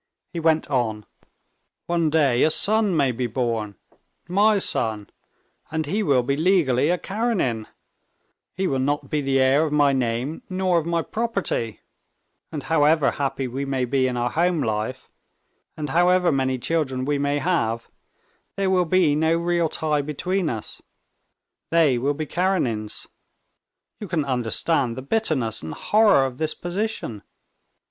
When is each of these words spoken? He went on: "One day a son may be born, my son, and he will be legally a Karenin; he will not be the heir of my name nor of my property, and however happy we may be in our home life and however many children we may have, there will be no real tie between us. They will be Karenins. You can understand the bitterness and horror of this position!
He 0.33 0.39
went 0.39 0.67
on: 0.67 1.05
"One 1.85 2.09
day 2.09 2.41
a 2.41 2.49
son 2.49 2.97
may 2.97 3.11
be 3.11 3.27
born, 3.27 3.75
my 4.27 4.57
son, 4.57 5.11
and 5.69 5.85
he 5.85 6.01
will 6.01 6.23
be 6.23 6.35
legally 6.35 6.89
a 6.89 6.97
Karenin; 6.97 7.67
he 8.55 8.65
will 8.65 8.79
not 8.79 9.11
be 9.11 9.21
the 9.21 9.39
heir 9.39 9.61
of 9.63 9.71
my 9.71 9.93
name 9.93 10.41
nor 10.49 10.79
of 10.79 10.87
my 10.87 11.03
property, 11.03 11.81
and 12.51 12.63
however 12.63 13.11
happy 13.11 13.47
we 13.47 13.63
may 13.63 13.85
be 13.85 14.07
in 14.07 14.17
our 14.17 14.31
home 14.31 14.63
life 14.63 15.07
and 15.77 15.89
however 15.91 16.31
many 16.31 16.57
children 16.57 17.05
we 17.05 17.19
may 17.19 17.37
have, 17.37 17.87
there 18.55 18.71
will 18.71 18.85
be 18.85 19.13
no 19.13 19.37
real 19.37 19.69
tie 19.69 20.01
between 20.01 20.49
us. 20.49 20.81
They 21.69 21.99
will 21.99 22.15
be 22.15 22.25
Karenins. 22.25 23.05
You 23.99 24.07
can 24.07 24.25
understand 24.25 24.97
the 24.97 25.03
bitterness 25.03 25.61
and 25.61 25.75
horror 25.75 26.25
of 26.25 26.39
this 26.39 26.55
position! 26.55 27.21